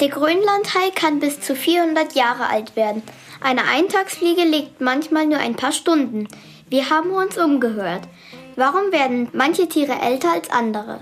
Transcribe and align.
Der 0.00 0.08
Grönlandhai 0.08 0.90
kann 0.94 1.20
bis 1.20 1.40
zu 1.40 1.54
400 1.54 2.14
Jahre 2.14 2.48
alt 2.48 2.74
werden. 2.74 3.02
Eine 3.40 3.64
Eintagsfliege 3.64 4.42
lebt 4.42 4.80
manchmal 4.80 5.26
nur 5.26 5.38
ein 5.38 5.54
paar 5.54 5.72
Stunden. 5.72 6.26
Wir 6.68 6.90
haben 6.90 7.10
uns 7.10 7.38
umgehört. 7.38 8.02
Warum 8.56 8.90
werden 8.90 9.28
manche 9.32 9.68
Tiere 9.68 10.00
älter 10.00 10.32
als 10.32 10.50
andere? 10.50 11.00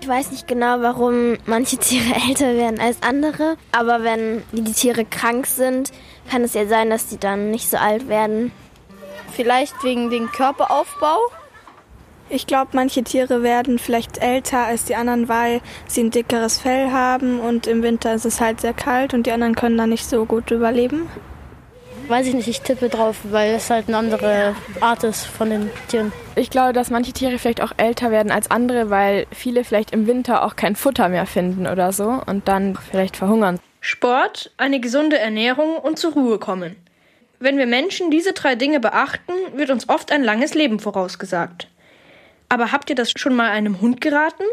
Ich 0.00 0.08
weiß 0.08 0.30
nicht 0.30 0.48
genau, 0.48 0.80
warum 0.80 1.36
manche 1.44 1.76
Tiere 1.76 2.14
älter 2.28 2.54
werden 2.54 2.80
als 2.80 3.02
andere, 3.02 3.56
aber 3.70 4.02
wenn 4.02 4.42
die 4.52 4.72
Tiere 4.72 5.04
krank 5.04 5.46
sind, 5.46 5.92
kann 6.30 6.42
es 6.42 6.54
ja 6.54 6.66
sein, 6.66 6.90
dass 6.90 7.08
die 7.08 7.18
dann 7.18 7.50
nicht 7.50 7.68
so 7.68 7.76
alt 7.76 8.08
werden. 8.08 8.50
Vielleicht 9.32 9.84
wegen 9.84 10.10
dem 10.10 10.30
Körperaufbau. 10.30 11.18
Ich 12.32 12.46
glaube, 12.46 12.70
manche 12.74 13.02
Tiere 13.02 13.42
werden 13.42 13.80
vielleicht 13.80 14.18
älter 14.18 14.64
als 14.64 14.84
die 14.84 14.94
anderen, 14.94 15.28
weil 15.28 15.60
sie 15.88 16.04
ein 16.04 16.12
dickeres 16.12 16.60
Fell 16.60 16.92
haben 16.92 17.40
und 17.40 17.66
im 17.66 17.82
Winter 17.82 18.14
ist 18.14 18.24
es 18.24 18.40
halt 18.40 18.60
sehr 18.60 18.72
kalt 18.72 19.14
und 19.14 19.26
die 19.26 19.32
anderen 19.32 19.56
können 19.56 19.76
da 19.76 19.88
nicht 19.88 20.08
so 20.08 20.24
gut 20.26 20.52
überleben. 20.52 21.08
Weiß 22.06 22.28
ich 22.28 22.34
nicht, 22.34 22.46
ich 22.46 22.60
tippe 22.60 22.88
drauf, 22.88 23.16
weil 23.24 23.54
es 23.54 23.68
halt 23.68 23.88
eine 23.88 23.96
andere 23.96 24.54
Art 24.80 25.02
ist 25.02 25.26
von 25.26 25.50
den 25.50 25.70
Tieren. 25.88 26.12
Ich 26.36 26.50
glaube, 26.50 26.72
dass 26.72 26.90
manche 26.90 27.12
Tiere 27.12 27.36
vielleicht 27.38 27.62
auch 27.62 27.72
älter 27.76 28.12
werden 28.12 28.30
als 28.30 28.48
andere, 28.48 28.90
weil 28.90 29.26
viele 29.32 29.64
vielleicht 29.64 29.90
im 29.90 30.06
Winter 30.06 30.44
auch 30.44 30.54
kein 30.54 30.76
Futter 30.76 31.08
mehr 31.08 31.26
finden 31.26 31.66
oder 31.66 31.92
so 31.92 32.20
und 32.26 32.46
dann 32.46 32.76
vielleicht 32.76 33.16
verhungern. 33.16 33.58
Sport, 33.80 34.52
eine 34.56 34.78
gesunde 34.78 35.18
Ernährung 35.18 35.78
und 35.78 35.98
zur 35.98 36.12
Ruhe 36.12 36.38
kommen. 36.38 36.76
Wenn 37.40 37.58
wir 37.58 37.66
Menschen 37.66 38.10
diese 38.10 38.34
drei 38.34 38.54
Dinge 38.54 38.78
beachten, 38.78 39.32
wird 39.54 39.70
uns 39.70 39.88
oft 39.88 40.12
ein 40.12 40.22
langes 40.22 40.54
Leben 40.54 40.78
vorausgesagt. 40.78 41.69
Aber 42.50 42.72
habt 42.72 42.90
ihr 42.90 42.96
das 42.96 43.12
schon 43.16 43.34
mal 43.34 43.48
einem 43.48 43.80
Hund 43.80 44.02
geraten? 44.02 44.44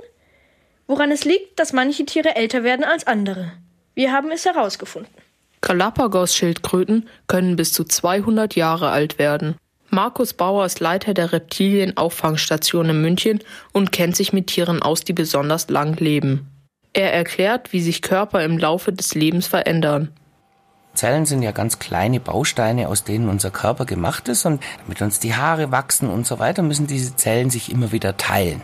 Woran 0.85 1.11
es 1.11 1.25
liegt, 1.25 1.59
dass 1.59 1.73
manche 1.73 2.05
Tiere 2.05 2.35
älter 2.35 2.63
werden 2.63 2.85
als 2.85 3.05
andere? 3.05 3.51
Wir 3.95 4.13
haben 4.13 4.31
es 4.31 4.45
herausgefunden. 4.45 5.11
Galapagos-Schildkröten 5.61 7.09
können 7.25 7.55
bis 7.55 7.73
zu 7.73 7.83
200 7.83 8.55
Jahre 8.55 8.91
alt 8.91 9.19
werden. 9.19 9.55
Markus 9.89 10.33
Bauer 10.33 10.65
ist 10.65 10.79
Leiter 10.79 11.13
der 11.13 11.33
Reptilienauffangstation 11.33 12.89
in 12.89 13.01
München 13.01 13.39
und 13.73 13.91
kennt 13.91 14.15
sich 14.15 14.31
mit 14.31 14.47
Tieren 14.47 14.81
aus, 14.81 15.01
die 15.01 15.13
besonders 15.13 15.69
lang 15.69 15.99
leben. 15.99 16.47
Er 16.93 17.13
erklärt, 17.13 17.73
wie 17.73 17.81
sich 17.81 18.01
Körper 18.01 18.43
im 18.43 18.57
Laufe 18.57 18.93
des 18.93 19.15
Lebens 19.15 19.47
verändern. 19.47 20.11
Zellen 20.97 21.25
sind 21.25 21.41
ja 21.41 21.51
ganz 21.51 21.79
kleine 21.79 22.19
Bausteine, 22.19 22.89
aus 22.89 23.03
denen 23.05 23.29
unser 23.29 23.51
Körper 23.51 23.85
gemacht 23.85 24.27
ist 24.27 24.45
und 24.45 24.61
damit 24.83 25.01
uns 25.01 25.19
die 25.19 25.35
Haare 25.35 25.71
wachsen 25.71 26.09
und 26.09 26.27
so 26.27 26.39
weiter, 26.39 26.63
müssen 26.63 26.87
diese 26.87 27.15
Zellen 27.15 27.49
sich 27.49 27.71
immer 27.71 27.91
wieder 27.91 28.17
teilen. 28.17 28.61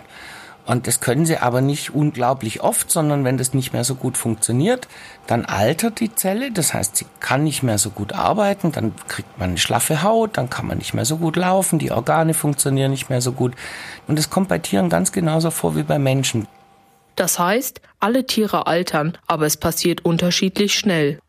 Und 0.65 0.87
das 0.87 1.01
können 1.01 1.25
sie 1.25 1.37
aber 1.37 1.59
nicht 1.59 1.93
unglaublich 1.93 2.61
oft, 2.61 2.89
sondern 2.89 3.25
wenn 3.25 3.37
das 3.37 3.53
nicht 3.53 3.73
mehr 3.73 3.83
so 3.83 3.95
gut 3.95 4.17
funktioniert, 4.17 4.87
dann 5.27 5.43
altert 5.45 5.99
die 5.99 6.15
Zelle. 6.15 6.51
Das 6.51 6.73
heißt, 6.73 6.95
sie 6.95 7.05
kann 7.19 7.43
nicht 7.43 7.63
mehr 7.63 7.77
so 7.77 7.89
gut 7.89 8.13
arbeiten, 8.13 8.71
dann 8.71 8.93
kriegt 9.07 9.37
man 9.37 9.49
eine 9.49 9.57
schlaffe 9.57 10.03
Haut, 10.03 10.37
dann 10.37 10.49
kann 10.49 10.67
man 10.67 10.77
nicht 10.77 10.93
mehr 10.93 11.05
so 11.05 11.17
gut 11.17 11.35
laufen, 11.35 11.79
die 11.79 11.91
Organe 11.91 12.33
funktionieren 12.33 12.91
nicht 12.91 13.09
mehr 13.09 13.21
so 13.21 13.33
gut. 13.33 13.55
Und 14.07 14.17
das 14.17 14.29
kommt 14.29 14.47
bei 14.47 14.57
Tieren 14.57 14.89
ganz 14.89 15.11
genauso 15.11 15.51
vor 15.51 15.75
wie 15.75 15.83
bei 15.83 15.99
Menschen. 15.99 16.47
Das 17.15 17.37
heißt, 17.37 17.81
alle 17.99 18.25
Tiere 18.25 18.65
altern, 18.65 19.17
aber 19.27 19.45
es 19.45 19.57
passiert 19.57 20.05
unterschiedlich 20.05 20.75
schnell. 20.75 21.19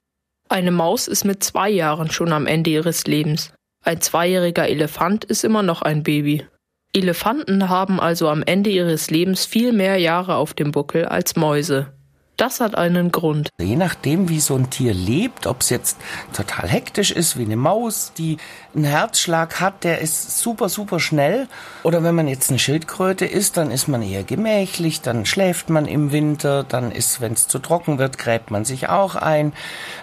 Eine 0.55 0.71
Maus 0.71 1.09
ist 1.09 1.25
mit 1.25 1.43
zwei 1.43 1.69
Jahren 1.69 2.13
schon 2.13 2.33
am 2.33 2.47
Ende 2.47 2.71
ihres 2.71 3.09
Lebens. 3.09 3.53
Ein 3.85 4.01
zweijähriger 4.01 4.69
Elefant 4.69 5.25
ist 5.25 5.43
immer 5.43 5.65
noch 5.65 5.83
ein 5.83 6.05
Baby. 6.05 6.47
Elefanten 6.93 7.69
haben 7.69 7.99
also 7.99 8.29
am 8.29 8.45
Ende 8.45 8.71
ihres 8.71 9.11
Lebens 9.11 9.47
viel 9.47 9.73
mehr 9.73 9.97
Jahre 9.97 10.37
auf 10.37 10.55
dem 10.55 10.71
Buckel 10.71 11.07
als 11.07 11.35
Mäuse. 11.35 11.93
Das 12.37 12.61
hat 12.61 12.75
einen 12.75 13.13
Grund. 13.13 13.51
Je 13.61 13.77
nachdem, 13.77 14.29
wie 14.29 14.41
so 14.41 14.57
ein 14.57 14.69
Tier 14.69 14.93
lebt, 14.93 15.47
ob 15.47 15.61
es 15.61 15.71
jetzt 15.71 15.99
total 16.33 16.69
hektisch 16.69 17.13
ist, 17.13 17.39
wie 17.39 17.45
eine 17.45 17.57
Maus, 17.57 18.13
die 18.19 18.39
einen 18.75 18.85
Herzschlag 18.85 19.61
hat, 19.61 19.85
der 19.85 20.01
ist 20.01 20.41
super, 20.41 20.69
super 20.69 20.99
schnell. 20.99 21.47
Oder 21.85 22.03
wenn 22.03 22.17
man 22.17 22.27
jetzt 22.27 22.51
eine 22.51 22.59
Schildkröte 22.59 23.25
ist, 23.25 23.57
dann 23.57 23.71
ist 23.71 23.87
man 23.87 24.03
eher 24.03 24.25
gemächlich, 24.25 25.01
dann 25.01 25.27
schläft 25.27 25.71
man 25.71 25.87
im 25.87 26.11
Winter, 26.11 26.65
dann 26.65 26.91
ist, 26.91 27.21
wenn 27.21 27.35
es 27.35 27.47
zu 27.47 27.61
trocken 27.61 27.99
wird, 27.99 28.19
gräbt 28.19 28.51
man 28.51 28.65
sich 28.65 28.89
auch 28.89 29.15
ein. 29.15 29.53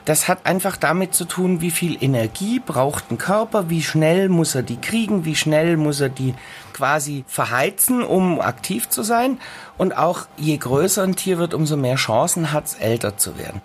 Das 0.06 0.30
hat 0.30 0.46
einfach 0.46 0.78
damit 0.78 1.13
zu 1.13 1.25
tun, 1.25 1.59
wie 1.59 1.72
viel 1.72 2.02
Energie 2.02 2.59
braucht 2.59 3.12
ein 3.12 3.18
Körper, 3.18 3.69
wie 3.69 3.84
schnell 3.84 4.30
muss 4.30 4.56
er 4.56 4.63
die 4.63 4.80
kriegen, 4.80 5.25
wie 5.25 5.36
schnell 5.36 5.75
muss 5.75 6.00
er 6.00 6.09
die 6.09 6.34
quasi 6.74 7.24
verheizen, 7.28 8.04
um 8.04 8.42
aktiv 8.42 8.90
zu 8.90 9.04
sein. 9.04 9.40
Und 9.78 9.98
auch 9.98 10.28
je 10.38 10.58
größer 10.58 11.04
ein 11.04 11.16
Tier 11.16 11.38
wird, 11.38 11.54
umso 11.54 11.78
mehr 11.78 11.96
Chancen 11.96 12.52
hat 12.52 12.66
es, 12.66 12.74
älter 12.76 13.18
zu 13.18 13.38
werden. 13.38 13.62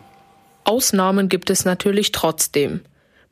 Ausnahmen 0.64 1.28
gibt 1.28 1.50
es 1.50 1.64
natürlich 1.64 2.12
trotzdem. 2.12 2.80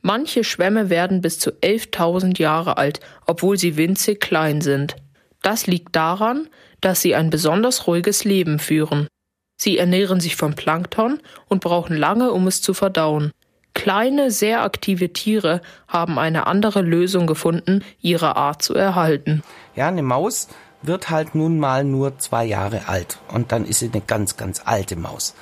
Manche 0.03 0.45
Schwämme 0.45 0.91
werden 0.91 1.21
bis 1.21 1.39
zu 1.39 1.51
11.000 1.51 2.39
Jahre 2.39 2.77
alt, 2.77 3.01
obwohl 3.27 3.57
sie 3.59 3.77
winzig 3.77 4.21
klein 4.21 4.61
sind. 4.61 4.97
Das 5.43 5.67
liegt 5.67 5.97
daran, 5.97 6.49
dass 6.81 7.01
sie 7.01 7.15
ein 7.15 7.31
besonders 7.31 7.87
ruhiges 7.87 8.25
Leben 8.25 8.59
führen. 8.59 9.09
Sie 9.57 9.79
ernähren 9.79 10.21
sich 10.21 10.37
vom 10.37 10.55
Plankton 10.55 11.21
und 11.49 11.63
brauchen 11.63 11.97
lange, 11.97 12.33
um 12.33 12.47
es 12.47 12.61
zu 12.61 12.75
verdauen. 12.75 13.31
Kleine, 13.75 14.31
sehr 14.31 14.63
aktive 14.63 15.13
Tiere 15.13 15.61
haben 15.89 16.19
eine 16.19 16.47
andere 16.47 16.81
Lösung 16.81 17.27
gefunden, 17.27 17.85
ihre 18.01 18.37
Art 18.37 18.63
zu 18.63 18.75
erhalten. 18.75 19.43
Ja, 19.75 19.89
eine 19.89 20.03
Maus 20.03 20.49
wird 20.83 21.11
halt 21.11 21.35
nun 21.35 21.59
mal 21.59 21.85
nur 21.85 22.19
zwei 22.19 22.45
Jahre 22.45 22.89
alt 22.89 23.19
und 23.29 23.53
dann 23.53 23.65
ist 23.65 23.81
sie 23.81 23.91
eine 23.93 24.03
ganz, 24.03 24.37
ganz 24.37 24.63
alte 24.65 24.97
Maus 24.97 25.35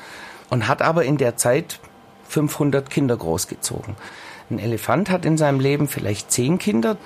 und 0.50 0.68
hat 0.68 0.82
aber 0.82 1.04
in 1.04 1.18
der 1.18 1.36
Zeit 1.36 1.78
500 2.28 2.88
Kinder 2.88 3.16
großgezogen. 3.16 3.96
Ein 4.50 4.58
Elefant 4.58 5.10
hat 5.10 5.24
in 5.24 5.36
seinem 5.36 5.60
Leben 5.60 5.88
vielleicht 5.88 6.30
zehn 6.30 6.58
Kinder 6.58 6.96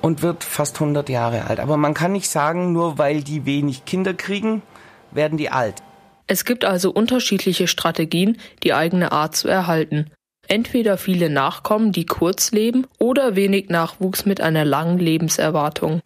und 0.00 0.22
wird 0.22 0.44
fast 0.44 0.76
100 0.76 1.08
Jahre 1.08 1.46
alt. 1.46 1.60
Aber 1.60 1.76
man 1.76 1.94
kann 1.94 2.12
nicht 2.12 2.28
sagen, 2.28 2.72
nur 2.72 2.98
weil 2.98 3.22
die 3.22 3.46
wenig 3.46 3.84
Kinder 3.84 4.14
kriegen, 4.14 4.62
werden 5.10 5.38
die 5.38 5.50
alt. 5.50 5.82
Es 6.26 6.44
gibt 6.44 6.64
also 6.64 6.90
unterschiedliche 6.90 7.66
Strategien, 7.66 8.38
die 8.62 8.74
eigene 8.74 9.12
Art 9.12 9.36
zu 9.36 9.48
erhalten. 9.48 10.10
Entweder 10.48 10.98
viele 10.98 11.30
Nachkommen, 11.30 11.92
die 11.92 12.06
kurz 12.06 12.52
leben, 12.52 12.86
oder 12.98 13.36
wenig 13.36 13.68
Nachwuchs 13.68 14.26
mit 14.26 14.40
einer 14.40 14.64
langen 14.64 14.98
Lebenserwartung. 14.98 16.00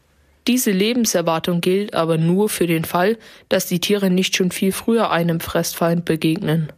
Diese 0.46 0.70
Lebenserwartung 0.70 1.60
gilt 1.60 1.94
aber 1.94 2.18
nur 2.18 2.48
für 2.48 2.66
den 2.66 2.84
Fall, 2.84 3.18
dass 3.48 3.66
die 3.66 3.80
Tiere 3.80 4.10
nicht 4.10 4.36
schon 4.36 4.52
viel 4.52 4.72
früher 4.72 5.10
einem 5.10 5.40
Fressfeind 5.40 6.04
begegnen. 6.04 6.72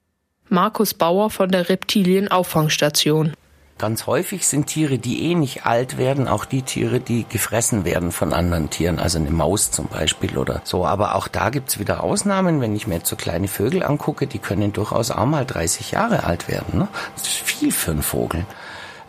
Markus 0.48 0.94
Bauer 0.94 1.28
von 1.28 1.50
der 1.50 1.68
Reptilienauffangstation. 1.68 3.34
Ganz 3.78 4.08
häufig 4.08 4.44
sind 4.48 4.66
Tiere, 4.66 4.98
die 4.98 5.30
eh 5.30 5.36
nicht 5.36 5.64
alt 5.64 5.98
werden, 5.98 6.26
auch 6.26 6.44
die 6.44 6.62
Tiere, 6.62 6.98
die 6.98 7.24
gefressen 7.28 7.84
werden 7.84 8.10
von 8.10 8.32
anderen 8.32 8.70
Tieren, 8.70 8.98
also 8.98 9.18
eine 9.18 9.30
Maus 9.30 9.70
zum 9.70 9.86
Beispiel 9.86 10.36
oder 10.36 10.60
so. 10.64 10.84
Aber 10.84 11.14
auch 11.14 11.28
da 11.28 11.50
gibt's 11.50 11.78
wieder 11.78 12.02
Ausnahmen. 12.02 12.60
Wenn 12.60 12.74
ich 12.74 12.88
mir 12.88 12.96
jetzt 12.96 13.08
so 13.08 13.14
kleine 13.14 13.46
Vögel 13.46 13.84
angucke, 13.84 14.26
die 14.26 14.40
können 14.40 14.72
durchaus 14.72 15.12
auch 15.12 15.26
mal 15.26 15.46
30 15.46 15.92
Jahre 15.92 16.24
alt 16.24 16.48
werden. 16.48 16.76
Ne? 16.76 16.88
Das 17.14 17.28
ist 17.28 17.36
viel 17.36 17.70
für 17.70 17.92
einen 17.92 18.02
Vogel. 18.02 18.44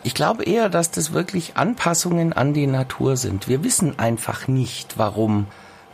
Ich 0.04 0.14
glaube 0.14 0.44
eher, 0.44 0.68
dass 0.68 0.92
das 0.92 1.12
wirklich 1.12 1.56
Anpassungen 1.56 2.32
an 2.32 2.54
die 2.54 2.68
Natur 2.68 3.16
sind. 3.16 3.48
Wir 3.48 3.64
wissen 3.64 3.98
einfach 3.98 4.46
nicht, 4.46 4.98
warum 4.98 5.46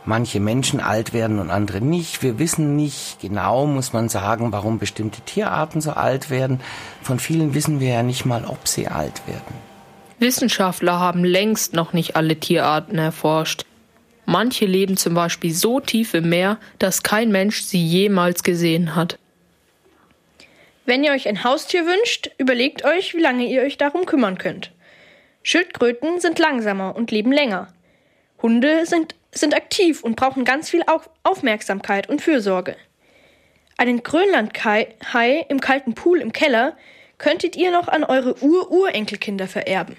manche 0.07 0.39
Menschen 0.39 0.79
alt 0.79 1.13
werden 1.13 1.39
und 1.39 1.49
andere 1.49 1.81
nicht. 1.81 2.23
Wir 2.23 2.39
wissen 2.39 2.75
nicht 2.75 3.19
genau, 3.21 3.65
muss 3.65 3.93
man 3.93 4.09
sagen, 4.09 4.51
warum 4.51 4.79
bestimmte 4.79 5.21
Tierarten 5.21 5.81
so 5.81 5.91
alt 5.91 6.29
werden. 6.29 6.59
Von 7.01 7.19
vielen 7.19 7.53
wissen 7.53 7.79
wir 7.79 7.89
ja 7.89 8.03
nicht 8.03 8.25
mal, 8.25 8.45
ob 8.45 8.67
sie 8.67 8.87
alt 8.87 9.21
werden. 9.27 9.55
Wissenschaftler 10.19 10.99
haben 10.99 11.23
längst 11.23 11.73
noch 11.73 11.93
nicht 11.93 12.15
alle 12.15 12.37
Tierarten 12.37 12.97
erforscht. 12.97 13.65
Manche 14.25 14.65
leben 14.65 14.97
zum 14.97 15.13
Beispiel 15.13 15.53
so 15.53 15.79
tief 15.79 16.13
im 16.13 16.29
Meer, 16.29 16.57
dass 16.79 17.03
kein 17.03 17.31
Mensch 17.31 17.61
sie 17.61 17.85
jemals 17.85 18.43
gesehen 18.43 18.95
hat. 18.95 19.19
Wenn 20.85 21.03
ihr 21.03 21.11
euch 21.11 21.27
ein 21.27 21.43
Haustier 21.43 21.85
wünscht, 21.85 22.31
überlegt 22.37 22.83
euch, 22.83 23.13
wie 23.13 23.21
lange 23.21 23.45
ihr 23.45 23.61
euch 23.61 23.77
darum 23.77 24.05
kümmern 24.05 24.37
könnt. 24.37 24.71
Schildkröten 25.43 26.19
sind 26.19 26.39
langsamer 26.39 26.95
und 26.95 27.11
leben 27.11 27.31
länger. 27.31 27.67
Hunde 28.41 28.85
sind, 28.85 29.15
sind 29.39 29.55
aktiv 29.55 30.03
und 30.03 30.15
brauchen 30.15 30.45
ganz 30.45 30.69
viel 30.69 30.83
Aufmerksamkeit 31.23 32.09
und 32.09 32.21
Fürsorge. 32.21 32.75
Einen 33.77 34.01
Grönlandhai 34.03 34.95
im 35.49 35.59
kalten 35.59 35.93
Pool 35.93 36.21
im 36.21 36.33
Keller 36.33 36.77
könntet 37.17 37.55
ihr 37.55 37.71
noch 37.71 37.87
an 37.87 38.03
eure 38.03 38.41
Ur-Urenkelkinder 38.41 39.47
vererben. 39.47 39.97